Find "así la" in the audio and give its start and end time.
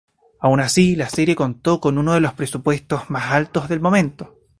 0.61-1.09